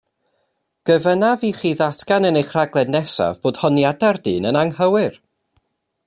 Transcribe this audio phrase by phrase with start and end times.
[0.89, 5.21] Gofynnaf i chi ddatgan yn eich rhaglen nesaf bod honiadau'r dyn yn anghywir.